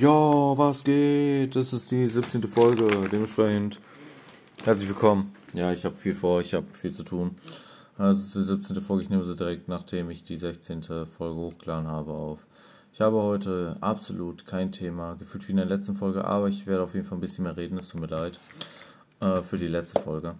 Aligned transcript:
Jo, 0.00 0.54
was 0.56 0.82
geht? 0.82 1.54
Das 1.54 1.74
ist 1.74 1.90
die 1.90 2.06
17. 2.06 2.44
Folge. 2.44 2.88
Dementsprechend 3.12 3.78
herzlich 4.64 4.88
willkommen. 4.88 5.34
Ja, 5.52 5.72
ich 5.72 5.84
habe 5.84 5.94
viel 5.94 6.14
vor, 6.14 6.40
ich 6.40 6.54
habe 6.54 6.64
viel 6.72 6.90
zu 6.90 7.02
tun. 7.02 7.32
Das 7.98 8.18
ist 8.18 8.34
die 8.34 8.42
17. 8.42 8.80
Folge. 8.80 9.02
Ich 9.02 9.10
nehme 9.10 9.24
sie 9.24 9.36
direkt, 9.36 9.68
nachdem 9.68 10.08
ich 10.08 10.24
die 10.24 10.38
16. 10.38 10.84
Folge 11.04 11.34
hochgeladen 11.34 11.86
habe, 11.86 12.12
auf. 12.12 12.46
Ich 12.94 13.02
habe 13.02 13.20
heute 13.20 13.76
absolut 13.82 14.46
kein 14.46 14.72
Thema, 14.72 15.16
gefühlt 15.16 15.46
wie 15.48 15.52
in 15.52 15.58
der 15.58 15.66
letzten 15.66 15.94
Folge, 15.94 16.24
aber 16.24 16.48
ich 16.48 16.66
werde 16.66 16.82
auf 16.82 16.94
jeden 16.94 17.04
Fall 17.04 17.18
ein 17.18 17.20
bisschen 17.20 17.44
mehr 17.44 17.58
reden. 17.58 17.76
Es 17.76 17.90
tut 17.90 18.00
mir 18.00 18.06
leid 18.06 18.40
äh, 19.20 19.42
für 19.42 19.58
die 19.58 19.68
letzte 19.68 20.00
Folge. 20.00 20.34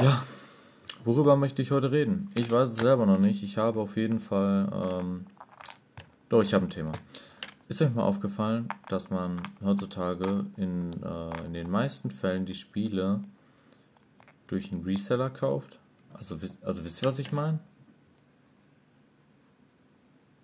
Ja, 0.00 0.22
worüber 1.04 1.36
möchte 1.36 1.60
ich 1.60 1.70
heute 1.70 1.92
reden? 1.92 2.30
Ich 2.34 2.50
weiß 2.50 2.70
es 2.70 2.76
selber 2.78 3.04
noch 3.04 3.18
nicht. 3.18 3.42
Ich 3.42 3.58
habe 3.58 3.78
auf 3.78 3.98
jeden 3.98 4.20
Fall. 4.20 4.70
Ähm, 4.72 5.26
doch, 6.30 6.42
ich 6.42 6.54
habe 6.54 6.64
ein 6.64 6.70
Thema. 6.70 6.92
Ist 7.68 7.82
euch 7.82 7.94
mal 7.94 8.04
aufgefallen, 8.04 8.68
dass 8.88 9.10
man 9.10 9.42
heutzutage 9.62 10.46
in, 10.56 11.02
äh, 11.02 11.44
in 11.44 11.52
den 11.52 11.70
meisten 11.70 12.10
Fällen 12.10 12.46
die 12.46 12.54
Spiele 12.54 13.20
durch 14.46 14.72
einen 14.72 14.84
Reseller 14.84 15.28
kauft? 15.28 15.78
Also, 16.14 16.38
also 16.62 16.84
wisst 16.84 17.02
ihr, 17.02 17.08
was 17.08 17.18
ich 17.18 17.30
meine? 17.30 17.58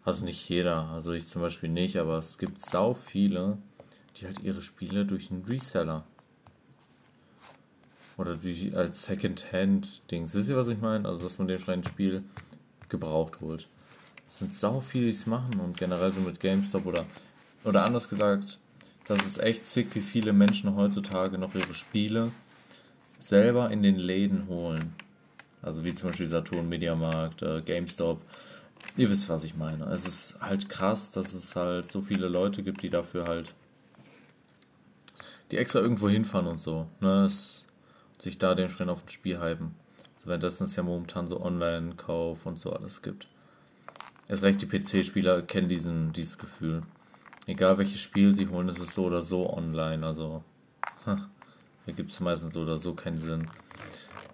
Also 0.04 0.26
nicht 0.26 0.46
jeder, 0.50 0.90
also 0.90 1.12
ich 1.12 1.26
zum 1.28 1.40
Beispiel 1.40 1.70
nicht, 1.70 1.96
aber 1.96 2.18
es 2.18 2.36
gibt 2.36 2.64
sau 2.64 2.92
viele, 2.92 3.56
die 4.16 4.26
halt 4.26 4.40
ihre 4.40 4.60
Spiele 4.60 5.06
durch 5.06 5.30
einen 5.30 5.44
Reseller 5.44 6.04
oder 8.18 8.36
die 8.36 8.74
als 8.74 9.04
Second-Hand-Dings. 9.04 10.34
Wisst 10.34 10.50
ihr, 10.50 10.56
was 10.56 10.68
ich 10.68 10.78
meine? 10.78 11.08
Also, 11.08 11.22
dass 11.22 11.38
man 11.38 11.48
den 11.48 11.58
freien 11.58 11.84
Spiel 11.84 12.22
gebraucht 12.90 13.40
holt. 13.40 13.66
Sind 14.38 14.54
sau 14.54 14.80
viele, 14.80 15.04
die 15.04 15.16
es 15.16 15.26
machen 15.26 15.60
und 15.60 15.76
generell 15.76 16.12
so 16.12 16.20
mit 16.20 16.40
GameStop 16.40 16.86
oder, 16.86 17.06
oder 17.64 17.84
anders 17.84 18.08
gesagt, 18.08 18.58
das 19.06 19.24
ist 19.24 19.38
echt 19.38 19.68
sick, 19.68 19.94
wie 19.94 20.00
viele 20.00 20.32
Menschen 20.32 20.74
heutzutage 20.74 21.38
noch 21.38 21.54
ihre 21.54 21.74
Spiele 21.74 22.32
selber 23.20 23.70
in 23.70 23.82
den 23.82 23.96
Läden 23.96 24.48
holen. 24.48 24.94
Also 25.62 25.84
wie 25.84 25.94
zum 25.94 26.08
Beispiel 26.08 26.26
Saturn, 26.26 26.68
Mediamarkt, 26.68 27.42
äh, 27.42 27.62
GameStop. 27.62 28.20
Ihr 28.96 29.08
wisst, 29.08 29.28
was 29.28 29.44
ich 29.44 29.56
meine. 29.56 29.86
Es 29.86 30.06
ist 30.06 30.34
halt 30.40 30.68
krass, 30.68 31.10
dass 31.10 31.32
es 31.32 31.56
halt 31.56 31.90
so 31.90 32.02
viele 32.02 32.28
Leute 32.28 32.62
gibt, 32.62 32.82
die 32.82 32.90
dafür 32.90 33.26
halt, 33.26 33.54
die 35.50 35.56
extra 35.56 35.78
irgendwo 35.80 36.08
hinfahren 36.08 36.46
und 36.46 36.58
so. 36.58 36.86
Ne? 37.00 37.26
Es, 37.26 37.64
sich 38.18 38.38
da 38.38 38.54
dementsprechend 38.54 38.90
auf 38.90 39.04
ein 39.04 39.10
Spiel 39.10 39.40
hypen. 39.40 39.74
So, 40.18 40.26
währenddessen 40.26 40.64
es 40.64 40.76
ja 40.76 40.82
momentan 40.82 41.28
so 41.28 41.40
Online-Kauf 41.40 42.46
und 42.46 42.58
so 42.58 42.72
alles 42.72 43.00
gibt. 43.00 43.28
Erst 44.28 44.42
recht 44.42 44.62
die 44.62 44.66
PC-Spieler 44.66 45.42
kennen 45.42 45.68
diesen, 45.68 46.12
dieses 46.12 46.38
Gefühl. 46.38 46.82
Egal 47.46 47.76
welches 47.76 48.00
Spiel 48.00 48.34
sie 48.34 48.48
holen, 48.48 48.68
ist 48.68 48.78
es 48.78 48.94
so 48.94 49.04
oder 49.04 49.20
so 49.20 49.52
online. 49.52 50.06
Also, 50.06 50.42
da 51.04 51.92
gibt 51.92 52.10
es 52.10 52.20
meistens 52.20 52.54
so 52.54 52.62
oder 52.62 52.78
so 52.78 52.94
keinen 52.94 53.18
Sinn. 53.18 53.48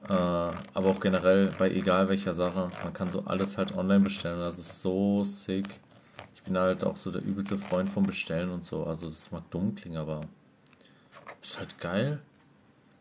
Äh, 0.09 0.13
aber 0.13 0.87
auch 0.87 1.01
generell 1.01 1.51
bei 1.59 1.71
egal 1.71 2.09
welcher 2.09 2.35
Sache, 2.35 2.71
man 2.85 2.93
kann 2.93 3.11
so 3.11 3.25
alles 3.25 3.59
halt 3.59 3.77
online 3.77 4.05
bestellen. 4.05 4.39
Das 4.39 4.59
ist 4.59 4.81
so 4.81 5.25
sick. 5.25 5.81
Ich 6.35 6.43
bin 6.43 6.57
halt 6.57 6.85
auch 6.85 6.97
so 6.97 7.11
der 7.11 7.23
übelste 7.23 7.59
Freund 7.59 7.91
vom 7.91 8.05
Bestellen 8.05 8.51
und 8.51 8.65
so. 8.65 8.85
Also, 8.85 9.07
das 9.07 9.31
mag 9.33 9.51
dumm 9.51 9.75
klingen, 9.75 9.99
aber 9.99 10.23
ist 11.43 11.59
halt 11.59 11.79
geil. 11.81 12.21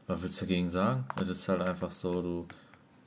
Was 0.07 0.23
willst 0.23 0.41
du 0.41 0.45
dagegen 0.45 0.69
sagen? 0.69 1.05
Es 1.21 1.29
ist 1.29 1.47
halt 1.47 1.61
einfach 1.61 1.91
so, 1.91 2.21
du 2.21 2.47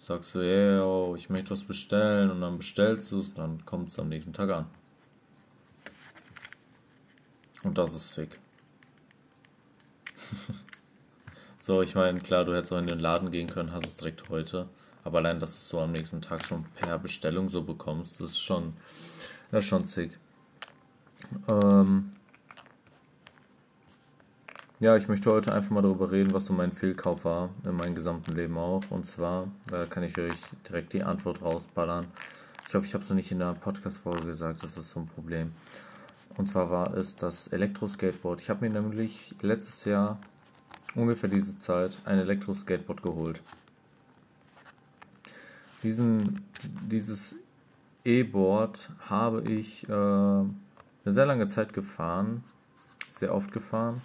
sagst 0.02 0.32
so, 0.32 0.40
hey, 0.40 0.76
yo, 0.76 1.14
ich 1.16 1.30
möchte 1.30 1.50
was 1.50 1.62
bestellen 1.62 2.30
und 2.30 2.40
dann 2.40 2.58
bestellst 2.58 3.12
du 3.12 3.20
es 3.20 3.28
und 3.28 3.38
dann 3.38 3.64
kommt 3.64 3.90
es 3.90 3.98
am 3.98 4.08
nächsten 4.08 4.32
Tag 4.32 4.50
an. 4.50 4.66
Und 7.62 7.78
das 7.78 7.94
ist 7.94 8.12
sick. 8.12 8.40
so, 11.60 11.82
ich 11.82 11.94
meine, 11.94 12.20
klar, 12.20 12.44
du 12.44 12.54
hättest 12.54 12.72
auch 12.72 12.78
in 12.78 12.88
den 12.88 12.98
Laden 12.98 13.30
gehen 13.30 13.48
können, 13.48 13.72
hast 13.72 13.86
es 13.86 13.96
direkt 13.96 14.28
heute. 14.28 14.68
Aber 15.04 15.18
allein, 15.18 15.38
dass 15.40 15.52
du 15.52 15.58
es 15.58 15.68
so 15.68 15.80
am 15.80 15.92
nächsten 15.92 16.20
Tag 16.20 16.44
schon 16.44 16.64
per 16.64 16.98
Bestellung 16.98 17.48
so 17.48 17.62
bekommst, 17.62 18.20
das 18.20 18.30
ist 18.30 18.40
schon, 18.40 18.74
das 19.50 19.64
ist 19.64 19.68
schon 19.68 19.84
sick. 19.84 20.18
Ähm, 21.48 22.12
ja, 24.82 24.96
ich 24.96 25.06
möchte 25.06 25.30
heute 25.30 25.52
einfach 25.52 25.70
mal 25.70 25.82
darüber 25.82 26.10
reden, 26.10 26.32
was 26.32 26.46
so 26.46 26.52
mein 26.52 26.72
Fehlkauf 26.72 27.24
war, 27.24 27.50
in 27.62 27.76
meinem 27.76 27.94
gesamten 27.94 28.32
Leben 28.32 28.58
auch. 28.58 28.82
Und 28.90 29.06
zwar, 29.06 29.46
da 29.68 29.86
kann 29.86 30.02
ich 30.02 30.18
euch 30.18 30.34
direkt 30.68 30.92
die 30.92 31.04
Antwort 31.04 31.40
rausballern. 31.40 32.08
Ich 32.66 32.74
hoffe, 32.74 32.86
ich 32.86 32.92
habe 32.92 33.04
es 33.04 33.08
noch 33.08 33.14
nicht 33.14 33.30
in 33.30 33.38
der 33.38 33.54
Podcast-Folge 33.54 34.26
gesagt, 34.26 34.64
das 34.64 34.76
ist 34.76 34.90
so 34.90 34.98
ein 34.98 35.06
Problem. 35.06 35.52
Und 36.36 36.48
zwar 36.48 36.72
war 36.72 36.94
es 36.94 37.14
das 37.14 37.46
Elektro-Skateboard. 37.46 38.40
Ich 38.40 38.50
habe 38.50 38.68
mir 38.68 38.72
nämlich 38.72 39.36
letztes 39.40 39.84
Jahr, 39.84 40.18
ungefähr 40.96 41.30
diese 41.30 41.56
Zeit, 41.60 41.96
ein 42.04 42.18
Elektro-Skateboard 42.18 43.04
geholt. 43.04 43.40
Diesen, 45.84 46.44
dieses 46.90 47.36
E-Board 48.04 48.90
habe 49.08 49.42
ich 49.42 49.88
äh, 49.88 49.92
eine 49.92 50.48
sehr 51.04 51.26
lange 51.26 51.46
Zeit 51.46 51.72
gefahren, 51.72 52.42
sehr 53.12 53.32
oft 53.32 53.52
gefahren 53.52 54.02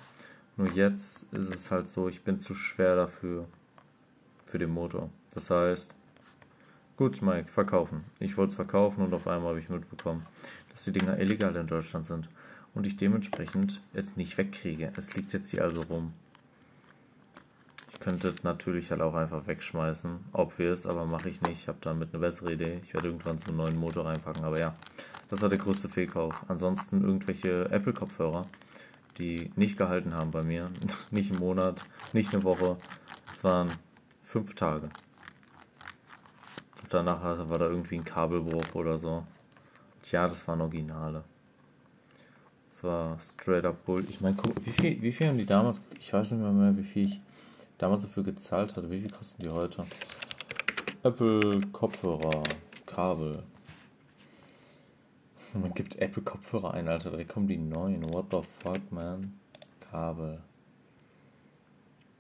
nur 0.58 0.72
jetzt 0.72 1.24
ist 1.32 1.54
es 1.54 1.72
halt 1.72 1.90
so, 1.90 2.10
ich 2.10 2.24
bin 2.24 2.40
zu 2.40 2.56
schwer 2.56 2.96
dafür, 2.96 3.46
für 4.46 4.58
den 4.58 4.72
Motor. 4.72 5.10
Das 5.34 5.50
heißt, 5.50 5.94
gut, 6.96 7.22
Mike, 7.22 7.50
verkaufen. 7.50 8.06
Ich 8.20 8.38
wollte 8.38 8.50
es 8.50 8.56
verkaufen 8.56 9.04
und 9.04 9.14
auf 9.14 9.28
einmal 9.28 9.50
habe 9.50 9.60
ich 9.60 9.70
mitbekommen, 9.70 10.26
dass 10.72 10.84
die 10.84 10.92
Dinger 10.92 11.20
illegal 11.20 11.56
in 11.56 11.68
Deutschland 11.68 12.08
sind 12.08 12.28
und 12.74 12.88
ich 12.88 12.98
dementsprechend 12.98 13.82
es 13.94 14.16
nicht 14.16 14.38
wegkriege. 14.38 14.94
Es 14.98 15.16
liegt 15.16 15.34
jetzt 15.34 15.52
hier 15.52 15.64
also 15.64 15.82
rum. 15.82 16.14
Ich 17.94 18.00
könnte 18.00 18.34
natürlich 18.44 18.90
halt 18.92 19.02
auch 19.02 19.16
einfach 19.16 19.48
wegschmeißen, 19.48 20.20
obvious, 20.32 20.86
aber 20.86 21.06
mache 21.06 21.30
ich 21.30 21.42
nicht. 21.42 21.62
Ich 21.62 21.68
habe 21.68 21.80
damit 21.82 22.14
eine 22.14 22.20
bessere 22.20 22.54
Idee. 22.54 22.80
Ich 22.84 22.94
werde 22.94 23.08
irgendwann 23.08 23.38
so 23.40 23.48
einen 23.48 23.58
neuen 23.58 23.78
Motor 23.78 24.06
reinpacken, 24.06 24.44
aber 24.44 24.60
ja, 24.60 24.76
das 25.30 25.42
war 25.42 25.50
der 25.50 25.58
größte 25.58 25.90
Fehlkauf. 25.90 26.36
Ansonsten 26.48 27.04
irgendwelche 27.04 27.70
Apple-Kopfhörer 27.70 28.48
die 29.18 29.52
nicht 29.56 29.78
gehalten 29.78 30.14
haben 30.14 30.32
bei 30.32 30.44
mir. 30.44 30.70
Nicht 31.12 31.32
einen 31.32 31.40
Monat, 31.40 31.84
nicht 32.14 32.34
eine 32.34 32.44
Woche. 32.44 32.78
Es 33.34 33.44
waren 33.44 33.72
fünf 34.24 34.56
Tage. 34.56 34.90
danach 36.90 37.24
war 37.50 37.60
da 37.60 37.66
irgendwie 37.66 37.96
ein 37.96 38.06
Kabelbruch 38.06 38.76
oder 38.76 38.98
so. 39.00 39.26
Tja, 40.02 40.28
das 40.28 40.48
waren 40.48 40.62
Originale. 40.62 41.24
Das 42.72 42.84
war 42.84 43.18
straight 43.20 43.66
up 43.66 43.86
Bull. 43.86 44.06
Ich 44.10 44.22
meine, 44.22 44.36
guck, 44.36 44.66
wie 44.66 44.72
viel, 44.72 45.02
wie 45.02 45.12
viel 45.12 45.28
haben 45.28 45.38
die 45.38 45.46
damals, 45.46 45.82
ich 46.00 46.14
weiß 46.14 46.32
nicht 46.32 46.42
mehr, 46.42 46.52
mehr, 46.52 46.78
wie 46.78 46.84
viel 46.84 47.08
ich 47.08 47.20
damals 47.78 48.04
dafür 48.04 48.24
gezahlt 48.24 48.78
hatte. 48.78 48.90
Wie 48.90 49.02
viel 49.02 49.10
kosten 49.10 49.42
die 49.42 49.50
heute? 49.50 49.86
Apple 51.04 51.62
Kopfhörer, 51.72 52.44
Kabel, 52.86 53.44
man 55.54 55.74
gibt 55.74 55.96
Apple 55.98 56.24
Kopfhörer 56.24 56.74
ein, 56.74 56.88
Alter. 56.88 57.12
Direkt 57.12 57.30
kommen 57.30 57.48
die 57.48 57.58
neuen. 57.58 58.04
What 58.14 58.28
the 58.32 58.42
fuck, 58.60 58.92
man? 58.92 59.40
Kabel. 59.80 60.42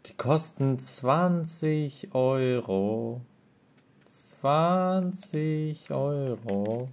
Die 0.06 0.14
kosten 0.14 0.80
20 0.80 2.14
Euro. 2.14 3.22
20 4.42 5.92
Euro. 5.92 6.90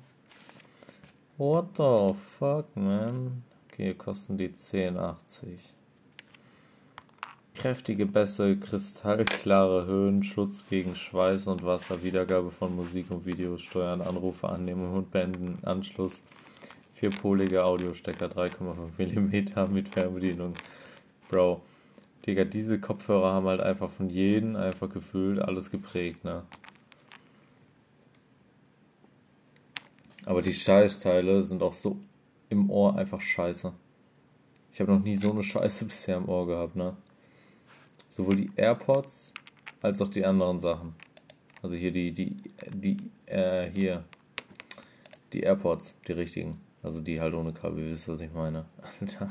What 1.37 1.77
the 1.77 2.15
fuck, 2.39 2.77
man? 2.77 3.44
Okay, 3.69 3.94
kosten 3.94 4.37
die 4.37 4.50
10,80 4.50 5.75
kräftige 7.54 8.06
Bässe, 8.06 8.56
kristallklare 8.56 9.87
Höhen, 9.87 10.22
Schutz 10.22 10.66
gegen 10.69 10.94
Schweiß 10.94 11.47
und 11.47 11.65
Wasser, 11.65 12.03
Wiedergabe 12.03 12.50
von 12.50 12.75
Musik 12.75 13.10
und 13.10 13.25
Videos, 13.25 13.62
Steuern, 13.62 14.03
Anrufe 14.03 14.48
annehmen 14.48 14.92
und 14.92 15.10
beenden, 15.10 15.59
Anschluss, 15.62 16.22
vierpolige 16.94 17.64
Audiostecker, 17.64 18.26
3,5 18.26 18.98
mm 18.98 19.72
mit 19.72 19.88
Fernbedienung. 19.88 20.55
Bro, 21.29 21.62
Digga, 22.26 22.44
diese 22.44 22.81
Kopfhörer 22.81 23.32
haben 23.32 23.46
halt 23.46 23.61
einfach 23.61 23.90
von 23.90 24.08
jedem 24.08 24.56
einfach 24.56 24.90
gefühlt 24.90 25.40
alles 25.40 25.70
geprägt, 25.70 26.25
ne? 26.25 26.43
Aber 30.26 30.40
die 30.40 30.55
Scheißteile 30.55 31.43
sind 31.43 31.62
auch 31.62 31.75
so 31.75 31.99
im 32.49 32.70
Ohr 32.70 32.96
einfach 32.96 33.20
scheiße. 33.20 33.73
Ich 34.73 34.81
habe 34.81 34.93
noch 34.93 35.02
nie 35.02 35.17
so 35.17 35.31
eine 35.31 35.43
Scheiße 35.43 35.84
bisher 35.87 36.17
im 36.17 36.29
Ohr 36.29 36.46
gehabt, 36.46 36.76
ne? 36.76 36.96
Sowohl 38.16 38.37
die 38.37 38.50
AirPods 38.56 39.32
als 39.82 40.00
auch 40.00 40.08
die 40.08 40.25
anderen 40.25 40.61
Sachen. 40.61 40.94
Also 41.62 41.76
hier 41.76 41.93
die, 41.93 42.12
die, 42.12 42.37
die, 42.72 42.96
äh, 43.26 43.70
hier, 43.70 44.05
die 45.32 45.40
AirPods, 45.40 45.94
die 46.06 46.12
richtigen. 46.12 46.61
Also 46.82 47.00
die 47.00 47.20
halt 47.20 47.34
ohne 47.34 47.52
Kabel, 47.52 47.84
ihr 47.84 47.90
wisst, 47.90 48.08
was 48.08 48.20
ich 48.20 48.32
meine. 48.32 48.66
Alter, 49.00 49.31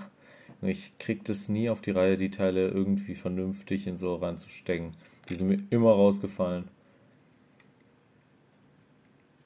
ich 0.62 0.98
krieg 0.98 1.24
das 1.26 1.50
nie 1.50 1.70
auf 1.70 1.82
die 1.82 1.92
Reihe, 1.92 2.18
die 2.18 2.32
Teile 2.32 2.70
irgendwie 2.70 3.16
vernünftig 3.16 3.88
in 3.88 3.98
so 3.98 4.16
reinzustecken. 4.16 4.96
Die 5.30 5.36
sind 5.36 5.48
mir 5.48 5.60
immer 5.70 5.92
rausgefallen. 5.92 6.68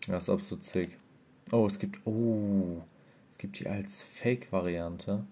Das 0.08 0.24
ist 0.24 0.30
absolut 0.30 0.64
sick. 0.64 0.98
Oh, 1.52 1.66
es 1.66 1.80
gibt, 1.80 2.00
oh, 2.06 2.82
es 3.32 3.38
gibt 3.38 3.60
die 3.60 3.68
als 3.68 4.02
Fake-Variante. 4.02 5.26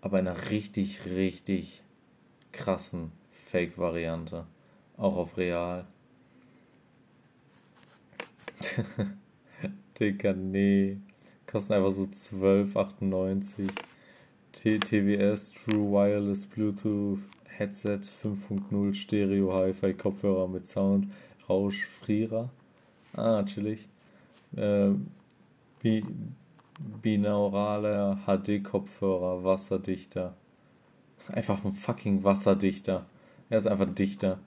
aber 0.00 0.18
in 0.18 0.28
einer 0.28 0.50
richtig, 0.50 1.06
richtig 1.06 1.82
krassen 2.52 3.12
Fake-Variante. 3.50 4.46
Auch 4.96 5.16
auf 5.16 5.36
Real. 5.36 5.86
Digga, 9.98 10.32
nee. 10.32 10.98
Kosten 11.46 11.74
einfach 11.74 11.92
so 11.92 12.02
12,98. 12.02 13.70
TWS 14.52 15.52
True 15.52 15.92
Wireless 15.92 16.46
Bluetooth 16.46 17.20
Headset 17.44 18.00
5.0 18.22 18.94
Stereo 18.94 19.52
Hi-Fi 19.52 19.94
Kopfhörer 19.94 20.48
mit 20.48 20.66
Sound 20.66 21.08
Rausch 21.48 21.86
Frierer. 21.86 22.50
Ah, 23.14 23.42
chillig. 23.44 23.88
Äh, 24.56 24.90
bi 25.82 26.04
binauraler 27.02 28.20
HD 28.26 28.62
Kopfhörer, 28.62 29.42
wasserdichter. 29.42 30.34
Einfach 31.28 31.64
ein 31.64 31.72
fucking 31.72 32.24
wasserdichter. 32.24 33.06
Er 33.50 33.58
ist 33.58 33.66
einfach 33.66 33.92
dichter. 33.92 34.38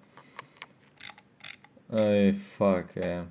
Ey, 1.89 2.33
fuck, 2.33 2.95
ey. 2.95 3.23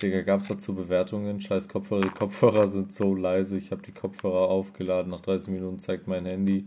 Digga, 0.00 0.22
gab's 0.22 0.48
dazu 0.48 0.74
Bewertungen? 0.74 1.40
Scheiß 1.40 1.68
Kopfhörer. 1.68 2.02
Die 2.02 2.08
Kopfhörer 2.08 2.68
sind 2.68 2.92
so 2.92 3.14
leise. 3.14 3.56
Ich 3.56 3.70
habe 3.70 3.82
die 3.82 3.92
Kopfhörer 3.92 4.48
aufgeladen. 4.48 5.10
Nach 5.10 5.20
30 5.20 5.48
Minuten 5.48 5.78
zeigt 5.78 6.08
mein 6.08 6.26
Handy, 6.26 6.66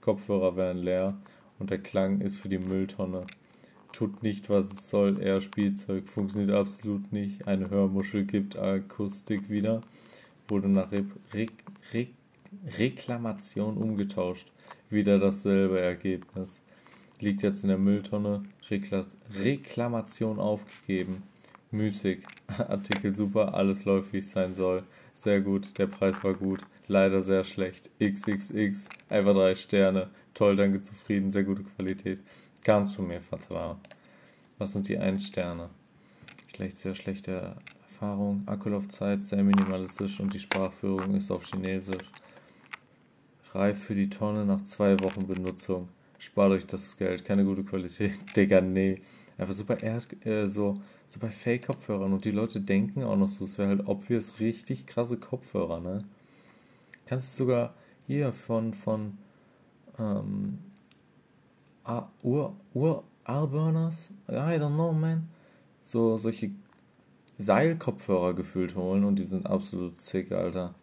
Kopfhörer 0.00 0.56
wären 0.56 0.78
leer. 0.78 1.16
Und 1.58 1.70
der 1.70 1.78
Klang 1.78 2.20
ist 2.20 2.36
für 2.36 2.48
die 2.48 2.58
Mülltonne. 2.58 3.26
Tut 3.92 4.22
nicht, 4.22 4.50
was 4.50 4.72
es 4.72 4.90
soll. 4.90 5.22
Eher 5.22 5.40
Spielzeug. 5.40 6.08
Funktioniert 6.08 6.50
absolut 6.50 7.12
nicht. 7.12 7.46
Eine 7.46 7.70
Hörmuschel 7.70 8.24
gibt 8.24 8.56
Akustik 8.56 9.48
wieder. 9.48 9.82
Wurde 10.48 10.68
nach 10.68 10.90
Re 10.90 11.04
Re 11.32 11.46
Re 11.92 12.08
Reklamation 12.78 13.76
umgetauscht. 13.76 14.50
Wieder 14.92 15.18
dasselbe 15.18 15.80
Ergebnis. 15.80 16.60
Liegt 17.18 17.40
jetzt 17.40 17.62
in 17.62 17.68
der 17.68 17.78
Mülltonne. 17.78 18.42
Rekla 18.68 19.06
Reklamation 19.40 20.38
aufgegeben. 20.38 21.22
Müßig. 21.70 22.26
Artikel 22.58 23.14
super, 23.14 23.54
alles 23.54 23.86
läuft 23.86 24.12
wie 24.12 24.18
es 24.18 24.32
sein 24.32 24.54
soll. 24.54 24.82
Sehr 25.14 25.40
gut, 25.40 25.78
der 25.78 25.86
Preis 25.86 26.22
war 26.22 26.34
gut. 26.34 26.60
Leider 26.88 27.22
sehr 27.22 27.44
schlecht. 27.44 27.88
XXX, 28.00 28.90
einfach 29.08 29.32
drei 29.32 29.54
Sterne. 29.54 30.10
Toll, 30.34 30.56
danke, 30.56 30.82
zufrieden, 30.82 31.30
sehr 31.30 31.44
gute 31.44 31.62
Qualität. 31.62 32.20
Kannst 32.62 32.98
du 32.98 33.02
mir 33.02 33.22
vertrauen. 33.22 33.78
Was 34.58 34.72
sind 34.72 34.88
die 34.88 34.98
ein 34.98 35.20
Sterne? 35.20 35.70
Schlecht, 36.54 36.78
sehr 36.80 36.94
schlechte 36.94 37.56
Erfahrung. 37.88 38.42
Akkulaufzeit 38.44 39.24
sehr 39.24 39.42
minimalistisch 39.42 40.20
und 40.20 40.34
die 40.34 40.40
Sprachführung 40.40 41.14
ist 41.14 41.30
auf 41.30 41.46
Chinesisch. 41.46 42.12
Reif 43.54 43.84
für 43.84 43.94
die 43.94 44.10
Tonne 44.10 44.44
nach 44.44 44.64
zwei 44.64 44.98
Wochen 45.00 45.26
Benutzung. 45.26 45.88
Spart 46.18 46.52
euch 46.52 46.66
das 46.66 46.96
Geld, 46.96 47.24
keine 47.24 47.44
gute 47.44 47.64
Qualität. 47.64 48.12
Digga, 48.36 48.60
nee. 48.60 49.02
Einfach 49.38 49.54
super 49.54 49.82
Erd, 49.82 50.08
äh, 50.26 50.46
so, 50.46 50.80
so 51.08 51.18
bei 51.18 51.30
Fake-Kopfhörern 51.30 52.12
und 52.12 52.24
die 52.24 52.30
Leute 52.30 52.60
denken 52.60 53.02
auch 53.02 53.16
noch 53.16 53.28
so, 53.28 53.44
es 53.44 53.58
wäre 53.58 53.70
halt 53.70 53.86
obvious 53.88 54.40
richtig 54.40 54.86
krasse 54.86 55.16
Kopfhörer, 55.16 55.80
ne? 55.80 56.04
Kannst 57.06 57.32
du 57.32 57.44
sogar 57.44 57.74
hier 58.06 58.32
von, 58.32 58.74
von, 58.74 59.18
ähm, 59.98 60.58
Ur, 62.22 62.54
Ur, 62.74 63.04
Arburners? 63.24 64.08
I 64.28 64.32
don't 64.32 64.74
know, 64.74 64.92
man. 64.92 65.28
So, 65.82 66.16
solche 66.18 66.50
Seilkopfhörer 67.38 68.34
gefühlt 68.34 68.76
holen 68.76 69.04
und 69.04 69.18
die 69.18 69.24
sind 69.24 69.46
absolut 69.46 70.00
sick, 70.00 70.30
Alter. 70.30 70.74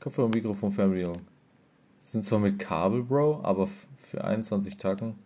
Kopfhörer 0.00 0.26
und 0.26 0.34
Mikrofon 0.34 0.72
Fernbedienung. 0.72 1.31
Sind 2.02 2.24
zwar 2.24 2.38
mit 2.40 2.58
Kabel, 2.58 3.02
Bro, 3.02 3.40
aber 3.42 3.68
für 3.96 4.24
21 4.24 4.76
Tacken 4.76 5.16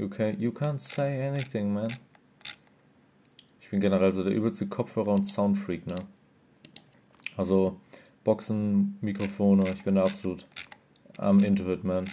You, 0.00 0.08
can, 0.08 0.40
you 0.40 0.50
can't 0.50 0.80
say 0.80 1.20
anything, 1.28 1.74
man. 1.74 1.92
Ich 3.60 3.68
bin 3.68 3.80
generell 3.80 4.14
so 4.14 4.24
der 4.24 4.32
übelste 4.32 4.64
Kopfhörer- 4.64 5.12
und 5.12 5.26
Soundfreak, 5.26 5.86
ne? 5.86 5.96
Also, 7.36 7.78
Boxen, 8.24 8.96
Mikrofone, 9.02 9.68
ich 9.74 9.84
bin 9.84 9.96
da 9.96 10.04
absolut 10.04 10.46
am 11.18 11.40
into 11.40 11.70
it, 11.70 11.84
man. 11.84 12.08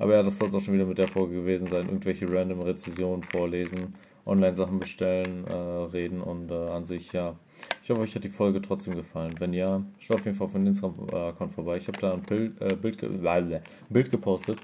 Aber 0.00 0.14
ja, 0.14 0.24
das 0.24 0.36
soll 0.36 0.48
es 0.48 0.54
auch 0.56 0.60
schon 0.60 0.74
wieder 0.74 0.84
mit 0.84 0.98
der 0.98 1.06
Folge 1.06 1.36
gewesen 1.36 1.68
sein. 1.68 1.86
Irgendwelche 1.86 2.28
random 2.28 2.62
Rezensionen 2.62 3.22
vorlesen, 3.22 3.94
Online-Sachen 4.24 4.80
bestellen, 4.80 5.46
äh, 5.46 5.54
reden 5.54 6.20
und 6.20 6.50
äh, 6.50 6.54
an 6.70 6.86
sich, 6.86 7.12
ja. 7.12 7.36
Ich 7.82 7.90
hoffe, 7.90 8.00
euch 8.00 8.14
hat 8.14 8.24
die 8.24 8.28
Folge 8.28 8.60
trotzdem 8.60 8.94
gefallen. 8.94 9.34
Wenn 9.38 9.52
ja, 9.52 9.82
schaut 9.98 10.20
auf 10.20 10.26
jeden 10.26 10.36
Fall 10.36 10.46
auf 10.46 10.52
den 10.52 10.66
Instagram-Account 10.66 11.52
vorbei. 11.52 11.76
Ich 11.76 11.86
habe 11.88 11.98
da 12.00 12.12
ein 12.14 12.22
Bild, 12.22 12.60
äh, 12.60 12.74
Bild, 12.74 12.98
ge 12.98 13.60
Bild 13.88 14.10
gepostet. 14.10 14.58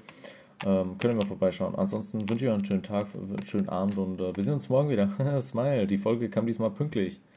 Ähm, 0.65 0.97
könnt 0.97 1.13
ihr 1.13 1.17
mal 1.17 1.25
vorbeischauen. 1.25 1.75
Ansonsten 1.75 2.29
wünsche 2.29 2.45
ich 2.45 2.49
euch 2.49 2.55
einen 2.55 2.65
schönen 2.65 2.83
Tag, 2.83 3.07
einen 3.15 3.43
schönen 3.45 3.69
Abend 3.69 3.97
und 3.97 4.21
äh, 4.21 4.35
wir 4.35 4.43
sehen 4.43 4.53
uns 4.53 4.69
morgen 4.69 4.89
wieder. 4.89 5.41
Smile, 5.41 5.87
die 5.87 5.97
Folge 5.97 6.29
kam 6.29 6.45
diesmal 6.45 6.71
pünktlich. 6.71 7.19